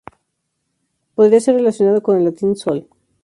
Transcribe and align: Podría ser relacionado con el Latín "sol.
Podría 1.13 1.39
ser 1.39 1.53
relacionado 1.53 2.01
con 2.01 2.17
el 2.17 2.23
Latín 2.23 2.55
"sol. 2.55 2.87